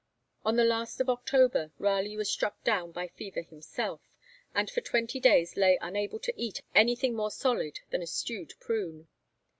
On 0.43 0.55
the 0.55 0.63
last 0.63 0.99
of 0.99 1.11
October, 1.11 1.71
Raleigh 1.77 2.17
was 2.17 2.27
struck 2.27 2.63
down 2.63 2.91
by 2.91 3.09
fever 3.09 3.43
himself, 3.43 4.01
and 4.51 4.67
for 4.67 4.81
twenty 4.81 5.19
days 5.19 5.55
lay 5.55 5.77
unable 5.79 6.17
to 6.21 6.33
eat 6.35 6.63
anything 6.73 7.15
more 7.15 7.29
solid 7.29 7.81
than 7.91 8.01
a 8.01 8.07
stewed 8.07 8.55
prune. 8.59 9.07